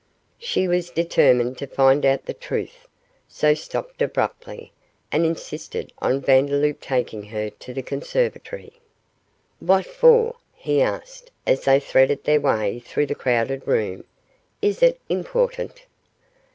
[0.39, 2.87] She was determined to find out the truth,
[3.27, 4.71] so stopped abruptly,
[5.11, 8.73] and insisted on Vandeloup taking her to the conservatory.
[9.59, 14.03] 'What for?' he asked, as they threaded their way through the crowded room.
[14.59, 15.85] 'Is it important?